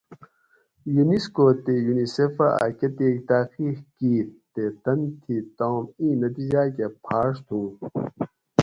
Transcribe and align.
یونیسکو 0.95 1.45
تے 1.63 1.73
یونیسیف 1.87 2.35
اۤ 2.61 2.71
کتیک 2.79 3.15
تحقیق 3.29 3.77
کِیت 3.97 4.29
تے 4.53 4.63
تن 4.83 4.99
تھی 5.21 5.35
تام 5.57 5.77
اِیں 5.99 6.13
نتیجاۤ 6.23 6.69
کۤہ 6.75 6.87
پھاۤݭتُوں، 7.03 7.67